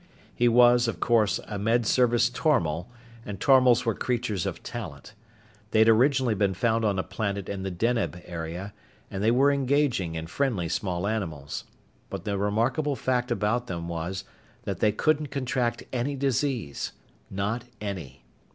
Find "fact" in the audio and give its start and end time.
12.95-13.29